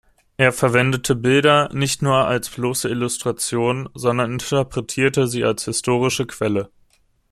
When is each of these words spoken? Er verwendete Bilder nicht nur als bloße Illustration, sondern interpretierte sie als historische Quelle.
Er 0.35 0.51
verwendete 0.51 1.13
Bilder 1.13 1.69
nicht 1.73 2.01
nur 2.01 2.15
als 2.25 2.49
bloße 2.49 2.89
Illustration, 2.89 3.87
sondern 3.93 4.31
interpretierte 4.31 5.27
sie 5.27 5.43
als 5.45 5.65
historische 5.65 6.25
Quelle. 6.25 6.71